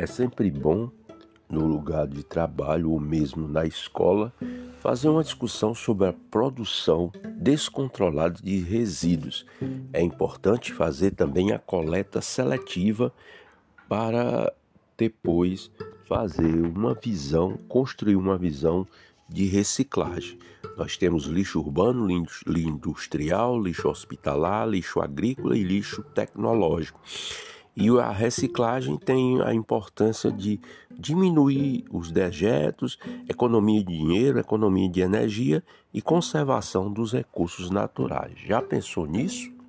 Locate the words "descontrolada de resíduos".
7.36-9.44